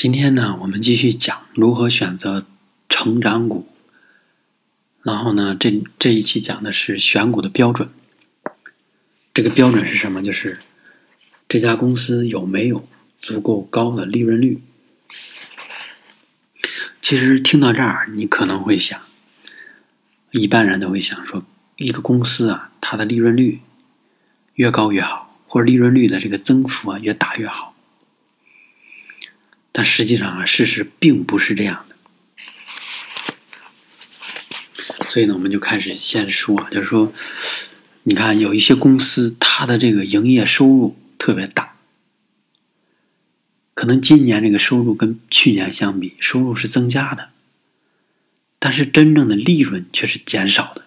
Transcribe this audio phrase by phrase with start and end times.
[0.00, 2.46] 今天呢，我们继续讲如何选择
[2.88, 3.68] 成长股。
[5.02, 7.90] 然后呢，这这一期讲的是选股的标准。
[9.34, 10.22] 这个标准是什么？
[10.22, 10.58] 就是
[11.50, 12.88] 这家公司有没有
[13.20, 14.62] 足够高的利润率。
[17.02, 18.98] 其实听到这儿，你可能会想，
[20.30, 21.44] 一般人都会想说，
[21.76, 23.60] 一个公司啊，它的利润率
[24.54, 27.74] 越高越好，或者利润率的这个增幅啊越大越好。
[29.72, 31.96] 但实际上啊，事实并不是这样的。
[35.08, 37.12] 所以呢，我们就开始先说啊，就是说，
[38.02, 41.76] 你看有一些公司，它的这个营业收入特别大，
[43.74, 47.30] 可能今年这个收入跟去年相比，收入是增加的，
[48.58, 50.84] 但是真正的利润却是减少的。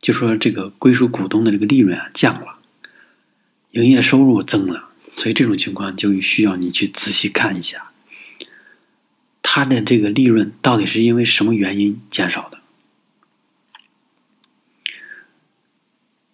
[0.00, 2.58] 就说这个归属股东的这个利润啊降了，
[3.70, 4.90] 营业收入增了。
[5.16, 7.92] 所以这种情况就需要你去仔细看一下，
[9.42, 12.58] 它的这个利润到底是因为什么原因减少的？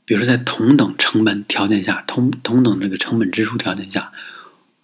[0.06, 4.12] 比如说，在同等成本条件下，同同等这个成本支出条件下，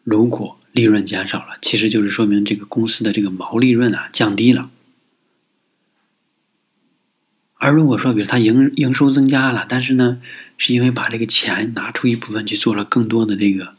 [0.05, 4.71] 如果利润减少了，其实就是说明这个公司的这个毛利润啊降低了。
[7.55, 10.21] 而如果说，比如它营营收增加了，但是呢，
[10.59, 13.75] 是因为把这个钱拿出一部分去做了更多的这个。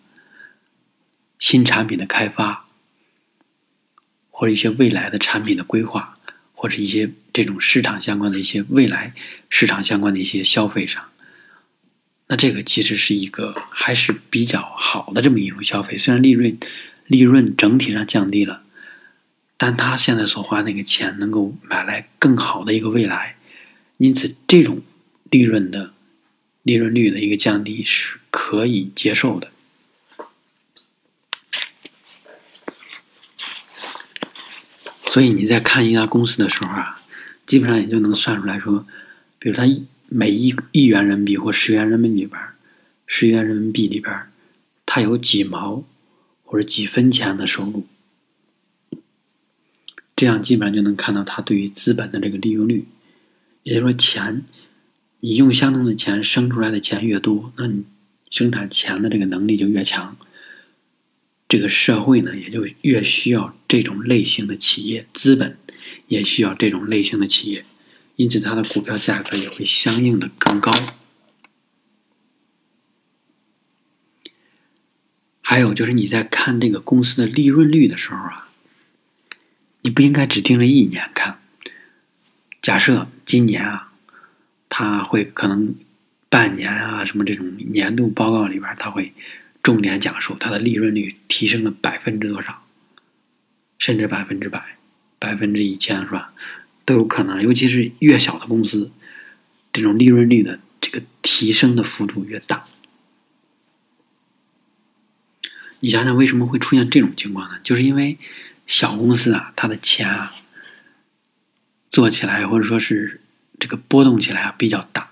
[1.39, 2.65] 新产品的开发，
[4.29, 6.17] 或者一些未来的产品的规划，
[6.53, 9.13] 或者一些这种市场相关的一些未来
[9.49, 11.03] 市场相关的一些消费上，
[12.27, 15.97] 那这个其实是一个还是比较好的这么一种消费。
[15.97, 16.57] 虽然利润
[17.05, 18.63] 利润整体上降低了，
[19.57, 23.37] 但他现在所花那个钱能够买来更好的一个未来，
[23.97, 24.81] 因此这种
[25.29, 25.93] 利润的
[26.63, 29.51] 利润率的一个降低是可以接受的。
[35.17, 37.01] 所以你在看一家公司的时候啊，
[37.47, 38.85] 基本上也就能算出来说，
[39.39, 39.63] 比如它
[40.09, 42.39] 每一亿元人民币或十元人民币里边，
[43.07, 44.15] 十元人民币里边，
[44.85, 45.83] 它有几毛
[46.43, 47.87] 或者几分钱的收入，
[50.15, 52.85] 这样基本上就能看到它对于资本的这个利用率。
[53.63, 54.45] 也就是说，钱
[55.21, 57.85] 你用相同的钱生出来的钱越多，那你
[58.29, 60.15] 生产钱的这个能力就越强。
[61.49, 65.57] 这个社会呢，也就越需要这种类型的企业，资本
[66.07, 67.65] 也需要这种类型的企业，
[68.15, 70.71] 因此它的股票价格也会相应的更高。
[75.41, 78.49] 还有就是你在看这个公司的利润率的时候啊，
[79.81, 81.39] 你不应该只盯着一年看。
[82.61, 83.91] 假设今年啊，
[84.69, 85.75] 它会可能
[86.29, 89.13] 半年啊什么这种年度报告里边，它会。
[89.63, 92.63] 重点讲述它的利润率提升了百分之多少，
[93.79, 94.77] 甚至百分之百、
[95.19, 96.33] 百分之一千，是吧？
[96.85, 97.41] 都有可能。
[97.41, 98.91] 尤其是越小的公司，
[99.73, 102.65] 这种利润率的这个提升的幅度越大。
[105.79, 107.59] 你想想，为什么会出现这种情况呢？
[107.63, 108.17] 就是因为
[108.65, 110.33] 小公司啊，它的钱啊，
[111.89, 113.21] 做起来或者说是
[113.59, 115.11] 这个波动起来啊比较大。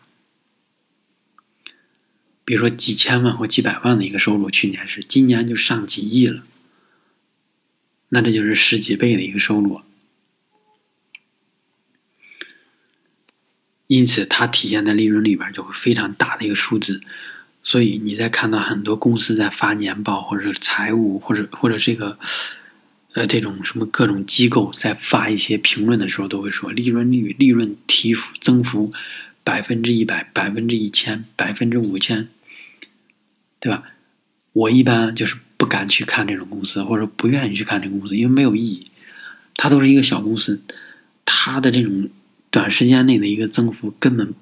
[2.44, 6.44] 比如说几千万或几百万的一个收入，去年是，今年就上几亿了，
[8.16, 9.81] 那这就是十几倍的一个收入，
[13.88, 17.02] 因此它体现在利润里边就会非常大的一个数字。
[17.62, 22.18] 所以你在看到很多公司在发年报，或者财务，或者或者这个
[23.16, 28.94] 呃这种什么各种机构在发一些评论的时候，都会说利润率、利润提幅增幅
[29.44, 32.30] 百分之一百、百分之一千、百分之五千。
[33.59, 33.84] 对吧？
[34.54, 38.92] 我一般就是不敢去看这种公司，或者不愿意去看这个公司，因为没有意义。
[39.56, 40.62] 它都是一个小公司，
[41.26, 42.10] 它的这种
[42.52, 44.34] 短时间内的一个增幅根本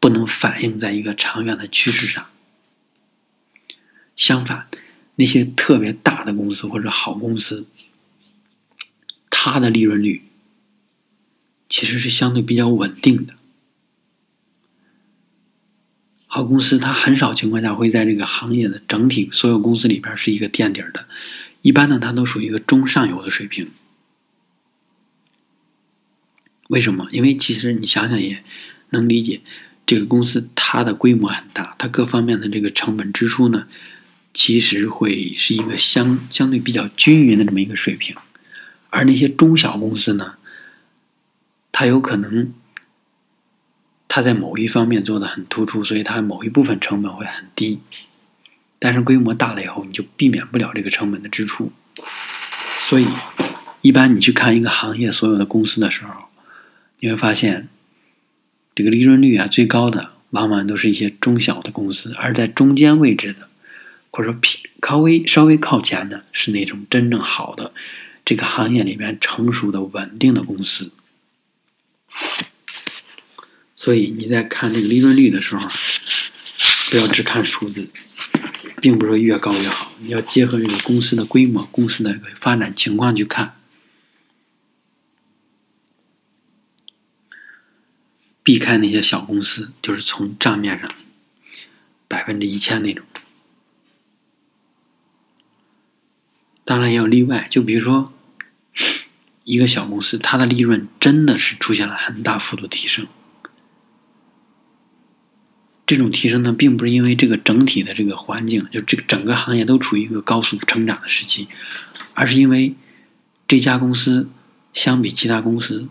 [0.00, 2.26] 不能反映在一个长远的趋势上。
[4.16, 4.66] 相反，
[5.14, 7.66] 那些特别大的公司或者好公司，
[9.30, 10.24] 它的利润率
[11.68, 13.34] 其实是相对比较稳定的。
[16.42, 21.06] 公司，它很少情况下会在这个行业的整体所有公司里边是一个垫底的，
[21.62, 23.68] 一般呢，它都属于一个中上游的水平。
[26.68, 27.08] 为什么？
[27.10, 28.42] 因为其实你想想也
[28.90, 29.40] 能理解，
[29.86, 33.66] 这个公司它的规模很大，它各方面的这个成本支出呢，
[34.34, 38.14] 其实会是一个相相对比较均匀的这么一个水平，
[38.90, 40.34] 而那些中小公司呢，
[41.72, 42.52] 它有可能。
[44.08, 47.78] 它在某一方面做的很突出，所以它某一部分成本会很低。
[48.78, 51.72] 但是规模大了以后，你就避免不了这个成本的支出。
[52.80, 53.06] 所以，
[53.82, 56.12] 一般你去看一个行业所有的公司的时候，
[57.00, 57.68] 你会发现，
[58.74, 63.48] 这个利润率啊最高的，往往都是一些中小的公司；而在中间位置的，
[64.10, 64.40] 或者说
[64.80, 67.72] 稍微稍微靠前的，是那种真正好的
[68.24, 70.92] 这个行业里面成熟的稳定的公司。
[73.88, 75.66] 所以你在看这个利润率的时候，
[76.90, 77.88] 不要只看数字，
[78.82, 83.54] 并不是说越高越好，你要结合这个公司的规模、公司的这个发展情况去看，
[88.42, 90.90] 避开那些小公司，就是从账面上
[92.06, 93.06] 百分之一千那种。
[96.66, 98.12] 当然也有例外，就比如说
[99.44, 103.06] 一个小公司，它的利润真的是出现了很大幅度提升。
[105.88, 111.48] 这种提升呢，并不是因为这个整体的这个环境，就这个整个行业都处于一个高速成长的时期，
[112.12, 112.74] 而是因为
[113.48, 114.28] 这家公司
[114.74, 115.88] 相比其他公司，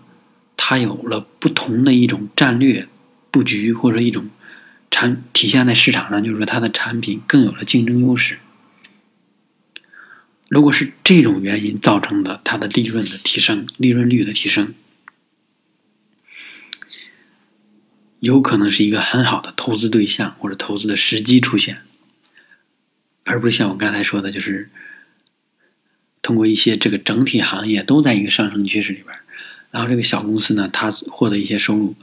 [0.55, 2.87] 它有了不同的一种战略
[3.31, 4.29] 布局，或者一种
[4.91, 8.37] 产体现在市场上，就是说它的产品更有了竞争优势。
[10.47, 14.75] 如果是这种原因造成的，它的利润的提升，利润率的提升。
[18.19, 21.77] 有可能是一个很好的投资对象或者投资的时机出现，
[23.23, 24.69] 而不是像我刚才说的，就是
[26.21, 29.15] 通过一些这个整体行业都在一个上升趋势里边，
[29.71, 31.95] 然后这个小公司呢，它获得一些收入，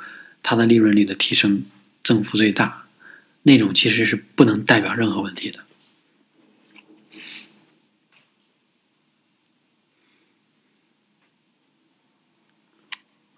[0.43, 1.64] 它的利润率的提升
[2.02, 2.84] 增幅最大，
[3.43, 5.60] 那种其实是不能代表任何问题的。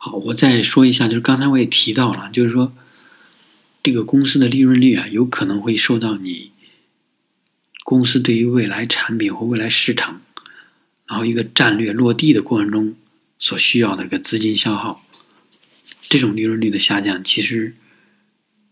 [0.06, 2.72] 好，我再说一下，就是刚才我也提到了，就是说，
[3.82, 6.52] 这个公司的利润率啊，有可能会受到你
[7.82, 10.20] 公司对于未来产品或未来市场，
[11.08, 12.94] 然后一个战略落地的过程中
[13.40, 15.04] 所需要的这个资金消耗，
[16.02, 17.74] 这种利润率的下降，其实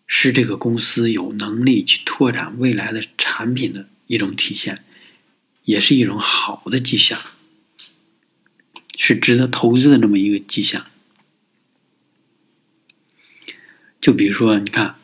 [0.06, 4.84] 是这个公司有能力去拓展未来的产品的一种体现，
[5.64, 7.18] 也是一种好的迹象，
[8.96, 10.86] 是值得投资的这么一个迹象。
[14.04, 14.96] 就比如说，你看，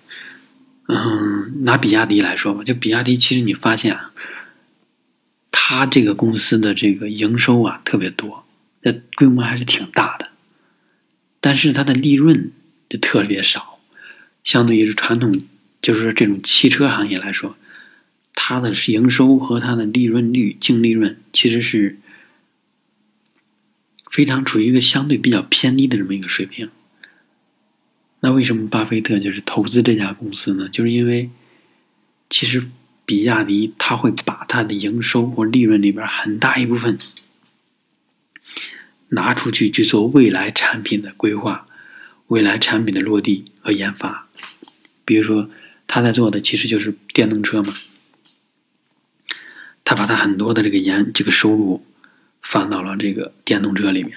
[0.87, 4.13] 嗯，拿比亚迪来说吧，就比亚迪，其实你发现啊，
[5.51, 8.45] 它这个公司的这个营收啊特别多，
[8.83, 10.29] 这规模还是挺大的，
[11.41, 12.53] 但是它的利润
[12.91, 13.81] 就特别少，
[14.45, 15.41] 相对于是传统，
[15.81, 17.57] 就是这种汽车行业来说，
[18.35, 21.99] 它的营收和它的利润率、净利润其实是
[24.11, 26.69] 非常处于一个相对比较偏低的这么一个水平。
[28.21, 30.69] 那为什么巴菲特就是投资这家公司呢？
[30.69, 31.31] 就是因为，
[32.29, 32.69] 其实
[33.07, 36.99] 比亚迪他会把他的营收或利润里边很大一部分
[39.09, 41.67] 拿出去去做未来产品的规划、
[42.27, 44.29] 未来产品的落地和研发。
[45.07, 45.51] 比如说，
[45.87, 47.75] 他在做的其实就是电动车嘛，
[49.83, 51.85] 他把他很多的这个研这个收入
[52.43, 54.13] 放到了这个电动车里面。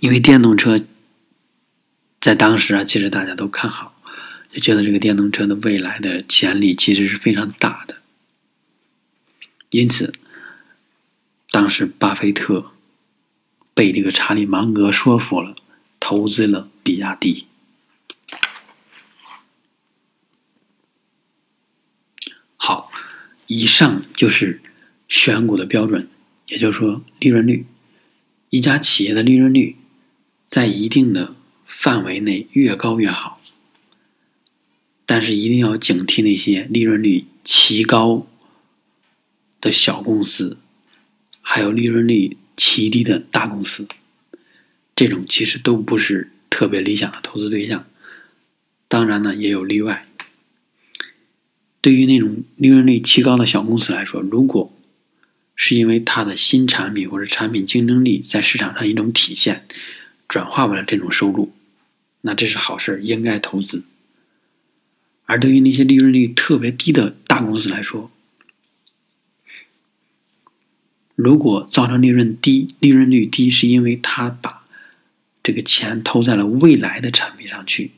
[0.00, 0.84] 因为电动车
[2.20, 3.94] 在当时啊，其实大家都看好，
[4.52, 7.96] 就觉得这个电动车的未来的潜力其实是非常大的。
[9.70, 10.12] 因此，
[11.50, 12.72] 当时巴菲特
[13.72, 15.54] 被这个查理芒格说服了，
[15.98, 17.46] 投资了比亚迪。
[22.56, 22.92] 好，
[23.46, 24.60] 以上就是
[25.08, 26.08] 选股的标准，
[26.48, 27.64] 也就是说利润率。
[28.50, 29.76] 一家企业的利润率
[30.48, 33.40] 在一定的范围内越高越好，
[35.06, 38.26] 但是一定要警惕那些利润率奇高
[39.60, 40.58] 的小公司，
[41.40, 43.86] 还有利润率奇低的大公司，
[44.96, 47.86] 这种其实都不是特别理想的投资对象。
[48.88, 50.08] 当然呢，也有例外。
[51.80, 54.72] 对于那种利润率奇高的小公司来说，如果
[55.62, 59.66] 是因为它的新产品或者产品竞争力在市场上一种体现，
[60.26, 61.52] 转化为了这种收入，
[62.22, 63.82] 那这是好事应该投资。
[65.26, 68.10] 而对于那些利润率特别低的大公司来说，
[71.14, 74.64] 如果造成利润低、利润率低，是因为他把
[75.42, 77.90] 这个钱投在了未来的产品上去，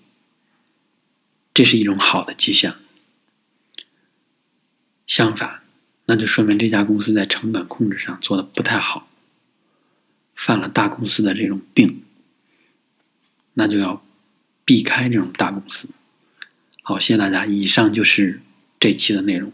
[1.55, 2.75] 这是一种好的迹象。
[5.07, 5.62] 相反。
[6.05, 9.09] 那就说明这家公司在成本控制上做的不太好，
[10.35, 12.03] 犯了大公司的这种病，
[13.55, 14.05] 那就要
[14.65, 15.89] 避开这种大公司，
[16.83, 17.47] 好，谢谢大家。
[17.47, 18.41] 以上就是
[18.81, 19.53] 这期的内容。